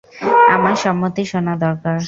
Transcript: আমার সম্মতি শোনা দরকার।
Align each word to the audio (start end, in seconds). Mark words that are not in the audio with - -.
আমার 0.55 0.75
সম্মতি 0.75 1.23
শোনা 1.31 1.53
দরকার। 1.63 1.95